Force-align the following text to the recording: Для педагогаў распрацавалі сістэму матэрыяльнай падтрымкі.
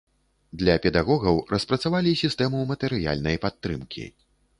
Для 0.59 0.77
педагогаў 0.85 1.35
распрацавалі 1.53 2.13
сістэму 2.21 2.63
матэрыяльнай 2.71 3.37
падтрымкі. 3.45 4.07